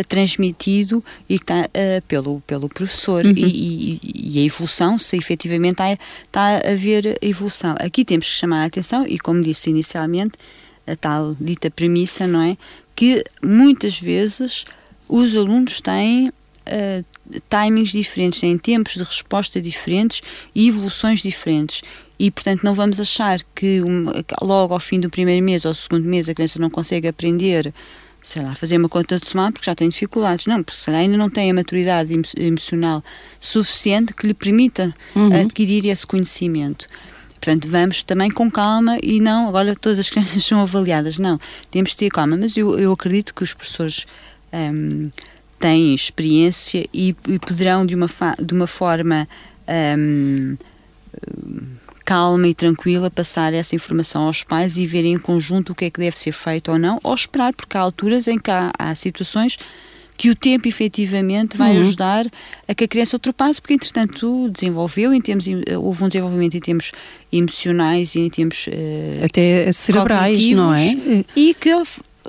[0.07, 1.69] transmitido e está,
[2.07, 3.33] pelo, pelo professor uhum.
[3.35, 5.81] e, e, e a evolução se efetivamente
[6.25, 7.68] está a haver evolução.
[7.79, 10.33] Aqui temos que chamar a atenção, e como disse inicialmente,
[10.87, 12.57] a tal dita premissa, não é?
[12.95, 14.65] Que muitas vezes
[15.07, 17.05] os alunos têm uh,
[17.49, 20.21] timings diferentes, têm tempos de resposta diferentes
[20.53, 21.81] e evoluções diferentes.
[22.17, 23.81] E, portanto, não vamos achar que
[24.41, 27.73] logo ao fim do primeiro mês ou segundo mês a criança não consegue aprender
[28.21, 30.45] sei lá, fazer uma conta de somar porque já tem dificuldades.
[30.45, 33.03] Não, porque se ainda não tem a maturidade emocional
[33.39, 35.41] suficiente que lhe permita uhum.
[35.41, 36.85] adquirir esse conhecimento.
[37.39, 41.17] Portanto, vamos também com calma e não, agora todas as crianças são avaliadas.
[41.17, 41.39] Não,
[41.71, 42.37] temos de ter calma.
[42.37, 44.05] Mas eu, eu acredito que os professores
[44.53, 45.09] um,
[45.59, 48.07] têm experiência e, e, poderão, de uma,
[48.41, 49.27] de uma forma.
[49.97, 50.57] Um,
[52.09, 55.91] calma e tranquila passar essa informação aos pais e verem em conjunto o que é
[55.91, 58.95] que deve ser feito ou não, ou esperar, porque há alturas em que há, há
[58.95, 59.59] situações
[60.19, 61.79] que o tempo efetivamente vai uhum.
[61.79, 62.25] ajudar
[62.67, 65.45] a que a criança ultrapasse, porque entretanto desenvolveu, em termos,
[65.77, 66.91] houve um desenvolvimento em termos
[67.31, 70.93] emocionais e em termos uh, até cerebrais, não é?
[71.37, 71.69] E que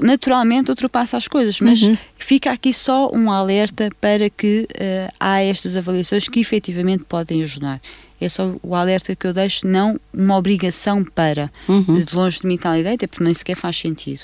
[0.01, 1.99] naturalmente ultrapassa as coisas, mas uhum.
[2.17, 7.81] fica aqui só um alerta para que uh, há estas avaliações que efetivamente podem ajudar
[8.21, 11.51] é só o alerta que eu deixo, não uma obrigação para.
[11.69, 12.01] Uhum.
[12.01, 14.23] De longe de mim tal ideia, porque nem sequer faz sentido.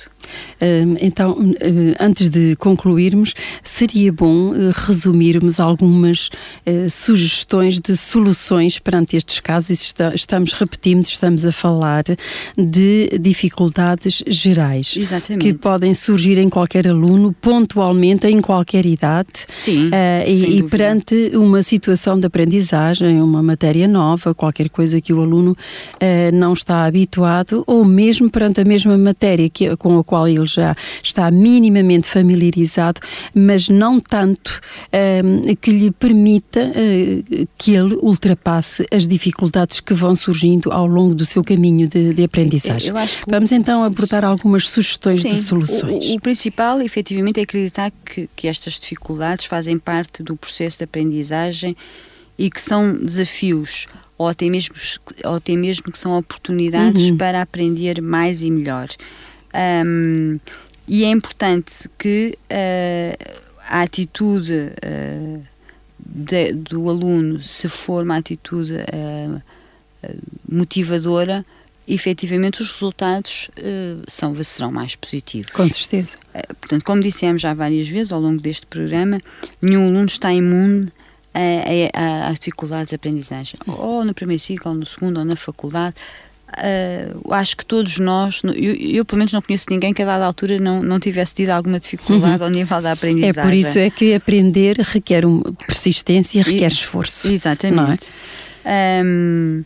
[1.01, 6.31] Então, eh, antes de concluirmos, seria bom eh, resumirmos algumas
[6.65, 9.95] eh, sugestões de soluções perante estes casos.
[10.15, 12.05] Estamos, repetimos, estamos a falar
[12.57, 15.45] de dificuldades gerais Exatamente.
[15.45, 19.47] que podem surgir em qualquer aluno, pontualmente, em qualquer idade.
[19.49, 19.91] Sim.
[20.27, 25.57] e, e perante uma situação de aprendizagem, uma matéria nova, qualquer coisa que o aluno
[26.33, 30.75] não está habituado, ou mesmo perante a mesma matéria que, com a qual ele já
[31.03, 33.01] está minimamente familiarizado,
[33.35, 40.14] mas não tanto uh, que lhe permita uh, que ele ultrapasse as dificuldades que vão
[40.14, 42.92] surgindo ao longo do seu caminho de, de aprendizagem.
[43.27, 46.11] Vamos então abordar algumas sugestões sim, de soluções.
[46.11, 50.85] O, o, principal, efetivamente, é acreditar que, que estas dificuldades fazem parte do processo de
[50.85, 51.77] aprendizagem
[52.38, 53.87] e que são desafios
[54.18, 54.75] ou até mesmo,
[55.25, 57.16] ou até mesmo que são oportunidades uhum.
[57.16, 58.88] para aprender mais e melhor.
[59.85, 60.38] Um,
[60.88, 65.42] e é importante que uh, a atitude uh,
[65.99, 69.42] de, do aluno, se for uma atitude uh,
[70.49, 71.44] motivadora,
[71.88, 73.49] efetivamente os resultados
[74.07, 75.51] são, serão mais positivos.
[75.53, 76.16] Com certeza.
[76.61, 79.20] portanto, como dissemos já várias vezes ao longo deste programa,
[79.61, 80.92] nenhum aluno está imune
[81.94, 85.96] a dificuldades de aprendizagem, ou no primeiro ciclo, ou no segundo, ou na faculdade.
[86.49, 90.25] Uh, acho que todos nós, eu, eu, pelo menos não conheço ninguém que a dada
[90.25, 92.44] altura não, não tivesse tido alguma dificuldade uhum.
[92.46, 93.40] ao nível da aprendizagem.
[93.40, 95.25] É por isso é que aprender requer
[95.66, 97.29] persistência, requer e, esforço.
[97.29, 98.11] Exatamente.
[98.64, 99.03] É?
[99.05, 99.64] Um,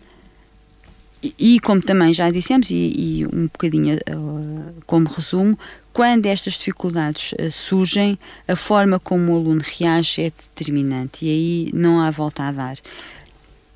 [1.23, 5.59] e, e, como também já dissemos, e, e um bocadinho uh, como resumo,
[5.93, 11.71] quando estas dificuldades uh, surgem, a forma como o aluno reage é determinante e aí
[11.75, 12.79] não há volta a dar.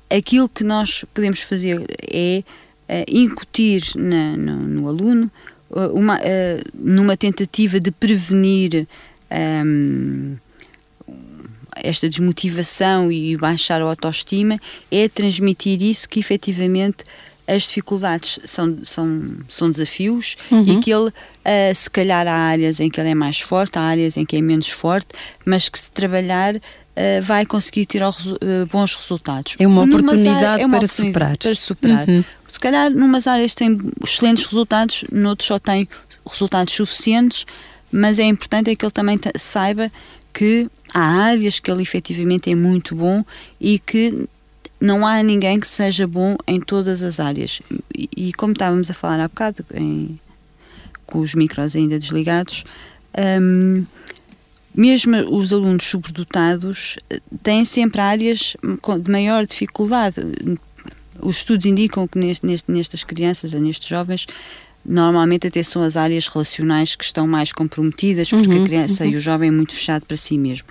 [0.09, 2.43] Aquilo que nós podemos fazer é
[2.89, 5.31] uh, incutir na, no, no, aluno
[5.91, 6.19] uma,
[6.73, 8.87] numa tentativa de prevenir
[9.65, 10.37] um,
[11.75, 17.03] esta desmotivação e baixar a autoestima é transmitir isso que efetivamente
[17.47, 20.63] as dificuldades são, são, são desafios uhum.
[20.63, 23.81] e que ele, uh, se calhar, há áreas em que ele é mais forte, há
[23.81, 25.07] áreas em que é menos forte,
[25.45, 26.61] mas que se trabalhar uh,
[27.21, 29.55] vai conseguir tirar uh, bons resultados.
[29.59, 31.37] É uma oportunidade, é uma para, oportunidade superar.
[31.37, 32.07] para superar.
[32.07, 32.23] Uhum
[32.55, 35.89] se calhar numas áreas tem excelentes resultados, noutros só tem
[36.25, 37.45] resultados suficientes,
[37.91, 39.91] mas é importante é que ele também saiba
[40.33, 43.25] que há áreas que ele efetivamente é muito bom
[43.59, 44.25] e que
[44.85, 47.61] não há ninguém que seja bom em todas as áreas.
[47.97, 50.19] E, e como estávamos a falar há bocado, em,
[51.05, 52.63] com os micros ainda desligados,
[53.41, 53.85] um,
[54.73, 58.57] mesmo os alunos sobredotados eh, têm sempre áreas
[59.01, 60.19] de maior dificuldade
[61.21, 64.27] os estudos indicam que neste, neste, nestas crianças nestes jovens
[64.85, 69.11] normalmente até são as áreas relacionais que estão mais comprometidas porque uhum, a criança uhum.
[69.11, 70.67] e o jovem é muito fechado para si mesmo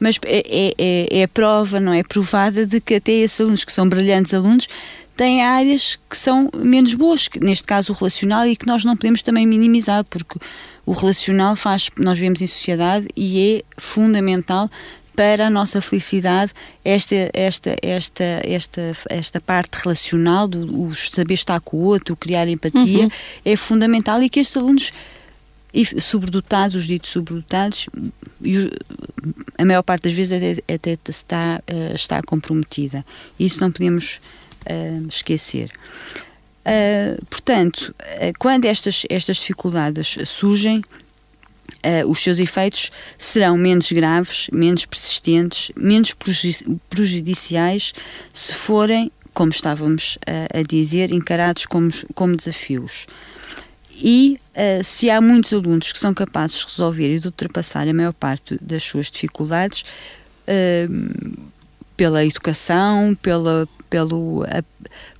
[0.00, 3.64] mas é, é, é, é a prova, não é provada de que até esses alunos
[3.64, 4.68] que são brilhantes alunos
[5.16, 9.20] têm áreas que são menos boas, neste caso o relacional, e que nós não podemos
[9.20, 10.38] também minimizar, porque
[10.86, 14.70] o relacional faz, nós vivemos em sociedade e é fundamental
[15.16, 16.52] para a nossa felicidade
[16.84, 22.16] esta, esta, esta, esta, esta parte relacional, do o saber estar com o outro, o
[22.16, 23.10] criar empatia, uhum.
[23.44, 24.92] é fundamental e que estes alunos
[25.72, 27.88] e sobredotados, os ditos sobredotados,
[29.56, 33.04] a maior parte das vezes até, até está, uh, está comprometida.
[33.38, 34.20] Isso não podemos
[34.64, 35.70] uh, esquecer.
[36.64, 37.94] Uh, portanto,
[38.38, 40.82] quando estas, estas dificuldades surgem,
[42.08, 46.14] os seus efeitos serão menos graves, menos persistentes, menos
[46.90, 47.92] prejudiciais
[48.32, 53.06] se forem, como estávamos a dizer, encarados como, como desafios.
[54.00, 57.92] E uh, se há muitos alunos que são capazes de resolver e de ultrapassar a
[57.92, 59.84] maior parte das suas dificuldades,
[61.98, 64.62] pela educação, pela, pelo, a,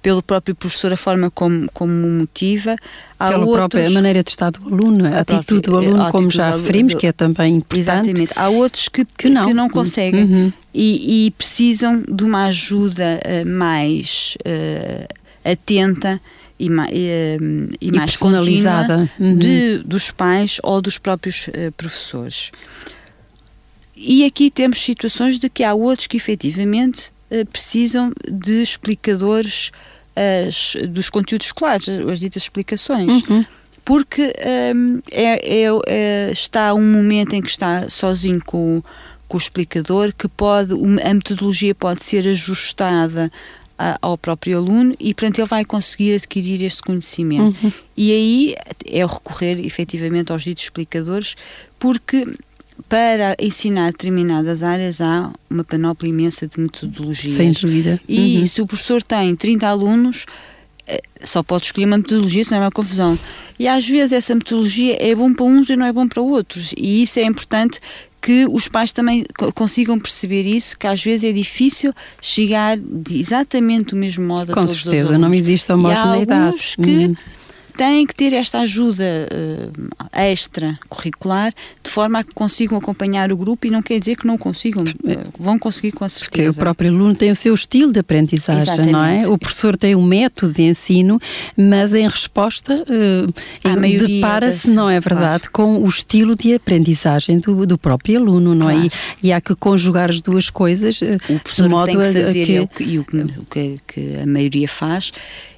[0.01, 2.77] pelo próprio professor, a forma como, como o motiva.
[3.19, 6.13] Há Pela outros, própria maneira de estar do aluno, a, a atitude do aluno, a
[6.13, 7.81] como já referimos, do, que é também importante.
[7.81, 8.33] Exatamente.
[8.37, 9.47] Há outros que, que, não.
[9.47, 10.53] que não conseguem uhum.
[10.73, 15.15] e, e, precisam de uma ajuda uh, mais uh,
[15.45, 16.21] atenta
[16.59, 16.83] e, uh,
[17.81, 19.37] e, e mais personalizada uhum.
[19.37, 22.51] de, dos pais ou dos próprios professores.
[24.01, 29.73] E aqui temos situações de que há outros que efetivamente uh, precisam de explicadores
[30.47, 33.23] as, dos conteúdos escolares, as ditas explicações.
[33.29, 33.45] Uhum.
[33.85, 38.83] Porque um, ehm, é, é, é, está um momento em que está sozinho com,
[39.27, 43.33] com o explicador, que pode, a metodologia pode ser ajustada
[44.03, 47.57] ao próprio aluno e, portanto, ele vai conseguir adquirir este conhecimento.
[47.65, 47.73] Uhum.
[47.97, 51.37] E aí é recorrer efetivamente aos ditos explicadores,
[51.79, 52.27] porque
[52.89, 57.35] para ensinar determinadas áreas há uma panóplia imensa de metodologias.
[57.35, 58.01] Sem dúvida.
[58.09, 58.47] E uhum.
[58.47, 60.27] se o professor tem 30 alunos,
[60.87, 63.19] eh, só pode escolher uma metodologia, senão é uma confusão.
[63.59, 66.73] E às vezes essa metodologia é bom para uns e não é bom para outros.
[66.77, 67.81] E isso é importante
[68.29, 73.95] que os pais também consigam perceber isso, que às vezes é difícil chegar de exatamente
[73.95, 76.31] o mesmo modo Com a todos certeza, não existe homogeneidade.
[76.31, 77.17] E há alguns que uhum
[77.79, 83.37] têm que ter esta ajuda uh, extra curricular de forma a que consigam acompanhar o
[83.37, 86.29] grupo e não quer dizer que não consigam, uh, vão conseguir com certeza.
[86.29, 88.93] Porque o próprio aluno tem o seu estilo de aprendizagem, Exatamente.
[88.93, 89.29] não é?
[89.29, 91.21] O professor tem um método de ensino,
[91.57, 95.79] mas em resposta uh, depara-se, não é verdade, claro.
[95.79, 98.81] com o estilo de aprendizagem do, do próprio aluno, não claro.
[98.81, 98.87] é?
[99.23, 102.59] E, e, há que conjugar as duas coisas o professor de modo tem que fazer,
[102.59, 105.13] a, que, e o, o que, que a maioria faz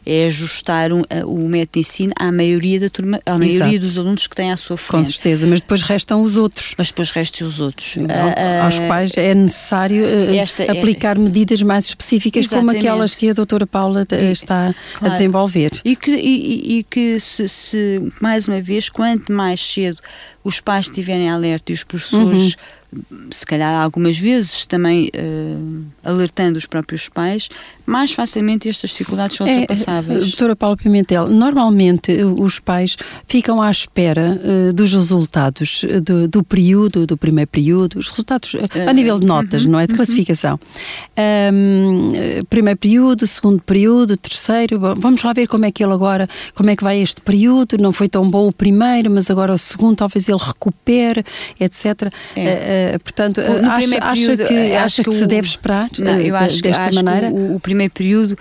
[0.05, 4.27] é ajustar um, o método de ensino à maioria da turma, à maioria dos alunos
[4.27, 5.05] que têm à sua frente.
[5.05, 6.75] Com certeza, mas depois restam os outros.
[6.77, 7.97] Mas depois restam os outros.
[7.97, 12.77] Uh, aos quais é necessário uh, esta, é aplicar é, medidas mais específicas exatamente.
[12.77, 15.13] como aquelas que a doutora Paula e, está claro.
[15.15, 15.73] a desenvolver.
[15.85, 19.99] E que, e, e que se, se, mais uma vez, quanto mais cedo
[20.43, 22.80] os pais estiverem alerta e os professores, uhum.
[23.31, 27.49] Se calhar algumas vezes também uh, alertando os próprios pais,
[27.87, 30.21] mais facilmente estas dificuldades são é, ultrapassáveis.
[30.21, 36.43] Doutora Paula Pimentel, normalmente eh, os pais ficam à espera uh, dos resultados do, do,
[36.43, 39.87] período, do primeiro período, os resultados a nível de notas, uhum, não é?
[39.87, 39.97] De uhum.
[39.97, 40.59] classificação.
[41.53, 42.09] Um,
[42.49, 46.77] primeiro período, segundo período, terceiro, vamos lá ver como é que ele agora, como é
[46.77, 50.29] que vai este período, não foi tão bom o primeiro, mas agora o segundo talvez
[50.29, 51.25] ele recupere,
[51.59, 52.13] etc.
[52.37, 52.41] É.
[52.41, 56.37] Uh, uh, portanto, o, acha, acha, que, acha que, que se deve esperar não, eu
[56.37, 57.31] acho, desta acho maneira?
[57.31, 58.37] O, o, primeiro período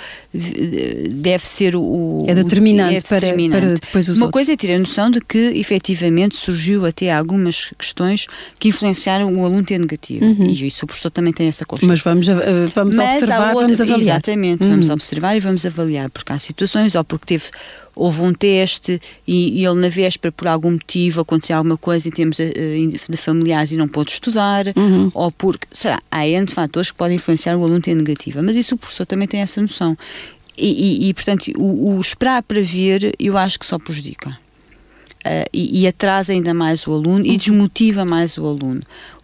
[1.12, 2.25] deve ser o.
[2.28, 3.62] É determinante, é determinante.
[3.62, 4.34] Para, para, depois os Uma outros.
[4.34, 9.45] coisa é ter a noção de que efetivamente surgiu até algumas questões que influenciaram o
[9.45, 10.25] aluno ter negativo.
[10.25, 10.47] Uhum.
[10.47, 11.88] E isso o professor também tem essa consciência.
[11.88, 12.28] Mas vamos,
[12.73, 13.99] vamos Mas observar, outra, vamos avaliar.
[13.99, 14.69] Exatamente, uhum.
[14.69, 17.45] vamos observar e vamos avaliar, porque há situações, ou porque teve
[18.00, 22.12] houve um teste e, e, ele na véspera por algum motivo aconteceu alguma coisa em
[22.12, 25.12] termos uh, de familiares e não pôde estudar, uhum.
[25.14, 28.76] ou porque, será, há N fatores que podem influenciar o aluno ter negativa, mas isso
[28.76, 29.98] o professor também tem essa noção.
[30.58, 34.30] E, e, e portanto, o, o esperar para ver, eu acho que só prejudica.
[35.20, 37.38] Uh, e, e, atrasa ainda mais o aluno e uhum.
[37.38, 38.82] desmotiva mais o aluno.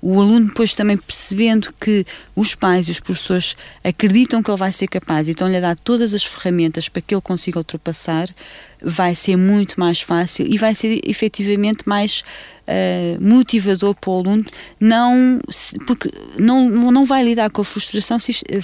[0.08, 4.72] O aluno, depois, também percebendo que os pais e os professores acreditam que ele vai
[4.72, 8.30] ser capaz e estão-lhe a dar todas as ferramentas para que ele consiga ultrapassar,
[8.84, 12.24] vai ser muito mais fácil e vai ser efetivamente mais
[12.68, 14.46] uh, motivador para o aluno,
[14.80, 15.40] não,
[15.88, 18.18] porque não, não vai lidar com a frustração,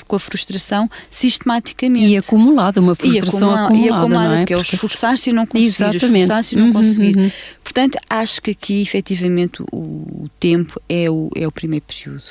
[0.08, 2.06] com a frustração sistematicamente.
[2.06, 3.86] E acumulada, uma frustração e acumula, acumulada.
[3.86, 4.46] E acumulada, é?
[4.46, 7.18] que é o esforçar-se e não conseguir, esforçar-se e não uhum, conseguir.
[7.18, 7.32] Uhum.
[7.64, 12.24] Portanto, acho que aqui efetivamente o, o tempo é o, é o primeiro período.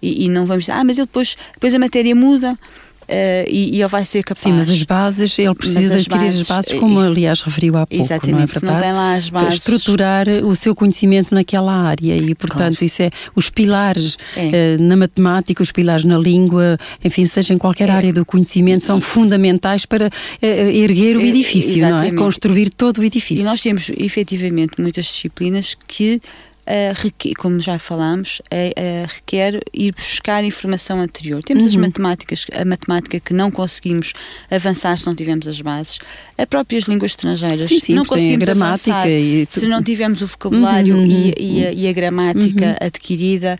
[0.00, 2.58] E, e, não vamos dizer, ah, mas ele depois, depois a matéria muda.
[3.02, 4.40] Uh, e, e, ele vai ser capaz.
[4.40, 7.86] Sim, mas as bases, ele precisa de adquirir bases, as bases, como aliás referiu há
[7.86, 8.02] pouco.
[8.02, 9.54] Exatamente, não é se não tem lá as bases.
[9.54, 12.84] Estruturar o seu conhecimento naquela área e, portanto, claro.
[12.84, 14.76] isso é os pilares é.
[14.78, 17.92] uh, na matemática, os pilares na língua, enfim, seja em qualquer é.
[17.92, 22.12] área do conhecimento, são fundamentais para uh, erguer o edifício, não é?
[22.12, 23.42] Construir todo o edifício.
[23.42, 26.20] E nós temos efetivamente muitas disciplinas que
[26.66, 31.42] uh, como já falámos, uh, requer ir buscar informação anterior.
[31.42, 31.70] Temos uhum.
[31.70, 34.12] as matemáticas, a matemática que não conseguimos
[34.50, 35.98] avançar se não tivermos as bases,
[36.36, 39.46] as próprias línguas estrangeiras sim, sim, não conseguimos avançar e...
[39.48, 41.04] se não tivermos o vocabulário uhum.
[41.04, 42.86] e, e, a, e, a, gramática uhum.
[42.86, 43.58] adquirida.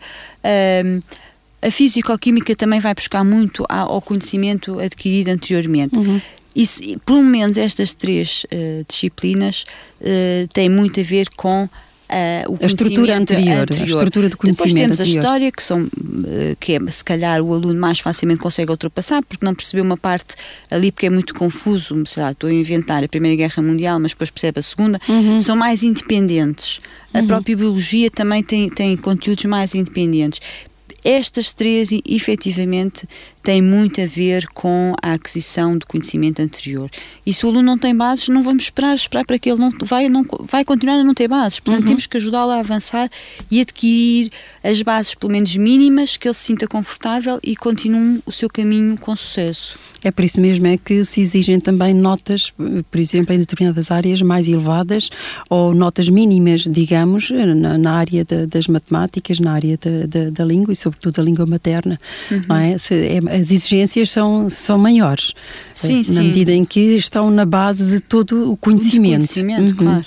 [1.61, 5.97] A físico-química também vai buscar muito ao conhecimento adquirido anteriormente.
[5.97, 6.19] Uhum.
[6.53, 9.65] E, pelo menos estas três uh, disciplinas
[10.01, 11.67] uh, têm muito a ver com
[12.09, 15.17] Uh, a estrutura anterior, anterior, a estrutura do conhecimento Depois temos anterior.
[15.17, 19.23] a história, que, são, uh, que é, se calhar o aluno mais facilmente consegue ultrapassar,
[19.23, 20.35] porque não percebeu uma parte
[20.69, 24.11] ali, porque é muito confuso, sei lá, estou a inventar a Primeira Guerra Mundial, mas
[24.11, 25.39] depois percebe a Segunda, uhum.
[25.39, 26.79] são mais independentes.
[27.13, 27.27] A uhum.
[27.27, 30.39] própria biologia também tem, tem conteúdos mais independentes.
[31.03, 33.07] Estas três, efetivamente,
[33.43, 36.89] têm muito a ver com a aquisição do conhecimento anterior.
[37.25, 39.69] E se o aluno não tem bases, não vamos esperar, esperar para que ele não
[39.83, 41.59] vai, não, vai continuar a não ter bases.
[41.59, 41.87] Portanto, uhum.
[41.87, 43.09] temos que ajudá-lo a avançar
[43.51, 44.31] e adquirir
[44.63, 48.97] as bases, pelo menos mínimas, que ele se sinta confortável e continue o seu caminho
[48.97, 49.77] com sucesso.
[50.03, 54.21] É por isso mesmo é que se exigem também notas, por exemplo, em determinadas áreas
[54.21, 55.09] mais elevadas
[55.49, 60.43] ou notas mínimas, digamos, na, na área de, das matemáticas, na área de, de, da
[60.43, 61.99] língua e sobretudo da língua materna.
[62.31, 62.41] Uhum.
[62.47, 62.71] Não é?
[62.71, 65.33] É as exigências são, são maiores.
[65.73, 66.27] Sim, na sim.
[66.27, 69.27] medida em que estão na base de todo o conhecimento.
[69.27, 69.75] Conhecimento, uhum.
[69.75, 70.05] claro.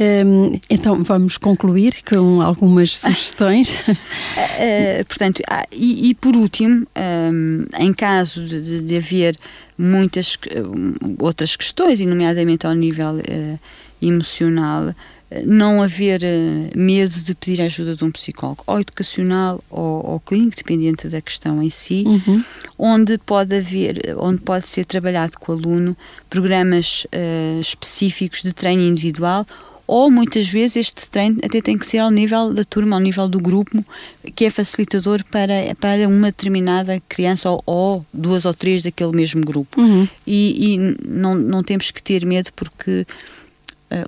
[0.00, 3.74] Um, então vamos concluir com algumas sugestões.
[3.80, 6.86] uh, portanto, ah, e, e, por último,
[7.32, 9.36] um, em caso de, de haver
[9.76, 10.38] muitas
[11.18, 13.58] outras questões, e nomeadamente ao nível uh,
[14.00, 14.94] emocional,
[15.44, 16.20] não haver
[16.74, 21.20] medo de pedir a ajuda de um psicólogo, ou educacional ou, ou clínico, dependente da
[21.20, 22.42] questão em si, uhum.
[22.78, 25.96] onde pode haver, onde pode ser trabalhado com o aluno
[26.28, 29.46] programas uh, específicos de treino individual
[29.90, 33.26] ou muitas vezes este treino até tem que ser ao nível da turma, ao nível
[33.26, 33.84] do grupo,
[34.36, 39.40] que é facilitador para, para uma determinada criança ou, ou duas ou três daquele mesmo
[39.40, 39.80] grupo.
[39.80, 40.06] Uhum.
[40.24, 43.04] E, e, não, não temos que ter medo porque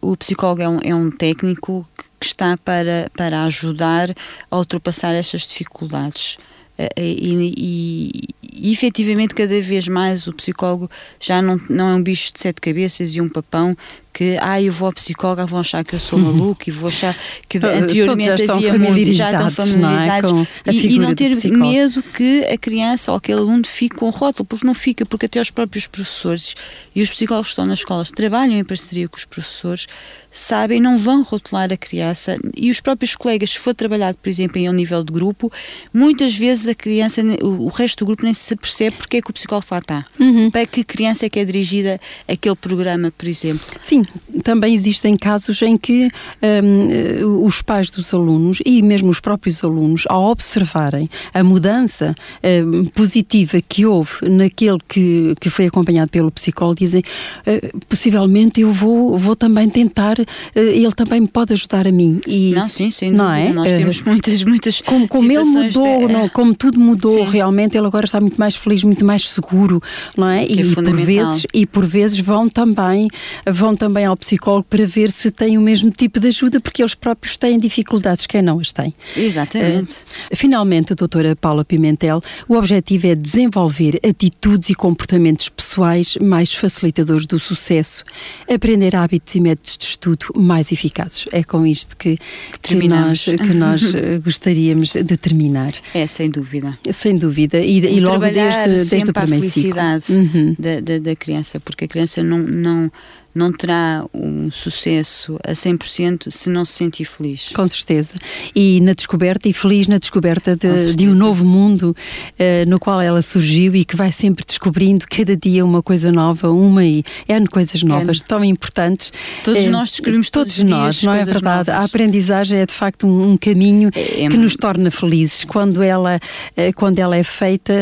[0.01, 1.87] o psicólogo é um, é um técnico
[2.21, 4.15] que está para, para ajudar
[4.51, 6.37] a ultrapassar estas dificuldades.
[6.79, 10.91] Uh, e, e, e efetivamente cada vez mais o psicólogo
[11.21, 13.77] já não, não é um bicho de sete cabeças e um papão
[14.13, 17.17] que ah, eu vou ao psicólogo, vão achar que eu sou maluco e vou achar
[17.49, 20.33] que anteriormente já havia muito, já estão familiarizados
[20.67, 20.73] é?
[20.73, 24.67] e, e, não ter medo que a criança ou aquele aluno fique com rótulo, porque
[24.67, 26.55] não fica, porque até os próprios professores
[26.95, 29.87] e os psicólogos que estão nas escolas trabalham em parceria com os professores,
[30.31, 34.59] sabem, não vão rotular a criança e os próprios colegas, se for trabalhado, por exemplo,
[34.59, 35.51] em um nível de grupo,
[35.93, 39.31] muitas vezes a criança, o, o resto do grupo nem se percebe porque é que
[39.31, 40.05] o psicólogo lá está.
[40.19, 40.51] Uhum.
[40.51, 43.67] Para que criança é que é dirigida aquele programa, por exemplo.
[43.81, 44.05] Sim,
[44.43, 46.09] também existem casos em que
[46.43, 52.85] um, os pais dos alunos e mesmo os próprios alunos, ao observarem a mudança um,
[52.87, 59.17] positiva que houve naquele que, que foi acompanhado pelo psicólogo, dizem uh, possivelmente eu vou,
[59.19, 60.25] vou também tentar, uh,
[60.55, 62.21] ele também me pode ajudar a mim.
[62.27, 63.11] E, não, sim, sim.
[63.11, 63.53] Não é?
[63.53, 64.81] Nós temos muitas, muitas.
[64.81, 66.13] Como, como ele mudou, de...
[66.13, 67.31] não, como tudo mudou sim.
[67.31, 69.83] realmente, ele agora está muito mais feliz, muito mais seguro,
[70.17, 70.45] não é?
[70.45, 73.09] Que é e, é por vezes e por vezes vão também
[73.47, 76.95] vão também ao psicólogo para ver se tem o mesmo tipo de ajuda, porque eles
[76.95, 78.93] próprios têm dificuldades, quem não as tem.
[79.17, 79.95] Exatamente.
[80.31, 86.55] Uh, finalmente, a doutora Paula Pimentel, o objetivo é desenvolver atitudes e comportamentos pessoais mais
[86.55, 88.05] facilitadores do sucesso,
[88.49, 91.27] aprender hábitos e métodos de estudo mais eficazes.
[91.33, 92.19] É com isto que,
[92.61, 95.73] que, que nós, que nós eh, gostaríamos de terminar.
[95.95, 96.79] É, sem dúvida.
[96.93, 97.59] Sem dúvida.
[97.59, 100.57] E, e logo desde, desde o primeiro a felicidade uhum.
[100.59, 102.93] da, da, da criança, porque a criança não, não
[103.35, 107.51] não terá um sucesso a 100% se não se sentir feliz.
[107.55, 108.15] Com certeza.
[108.55, 111.97] E na descoberta, e feliz na descoberta de, de um novo mundo
[112.33, 116.51] uh, no qual ela surgiu e que vai sempre descobrindo cada dia uma coisa nova,
[116.51, 118.25] uma e N coisas novas, N.
[118.27, 119.13] tão importantes.
[119.43, 121.71] Todos uh, nós descobrimos todos, todos nós, não é verdade?
[121.71, 121.83] Novas.
[121.83, 125.83] A aprendizagem é de facto um, um caminho é, é que nos torna felizes quando
[125.83, 127.73] ela, uh, quando ela é feita,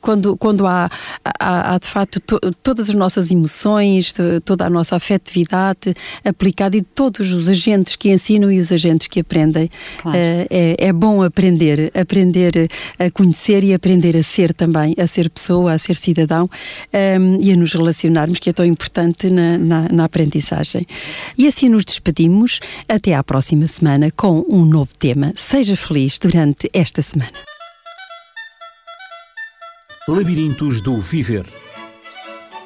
[0.00, 0.90] quando, quando há,
[1.24, 6.80] há, há de facto to, todas as nossas emoções, toda a nossa afetividade aplicada e
[6.80, 9.70] de todos os agentes que ensinam e os agentes que aprendem.
[10.00, 10.16] Claro.
[10.16, 12.68] Uh, é, é, bom aprender, aprender
[12.98, 16.48] a conhecer e aprender a ser também, a ser pessoa, a ser cidadão um,
[16.92, 20.86] ehm, e a nos relacionarmos, que é tão importante na, na, na aprendizagem.
[21.36, 22.60] E assim nos despedimos.
[22.88, 25.32] Até à próxima semana com um novo tema.
[25.34, 27.32] Seja feliz durante esta semana.
[30.08, 31.67] Labirintos do Viver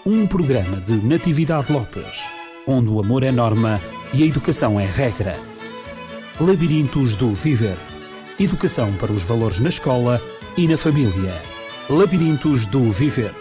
[0.05, 2.25] um programa de Natividade Lopes,
[2.67, 3.81] onde o amor é norma
[4.13, 5.39] e a educação é regra.
[6.41, 7.77] Labirintos do Viver
[8.39, 10.21] Educação para os valores na escola
[10.57, 11.41] e na família.
[11.89, 13.33] Labirintos do Viver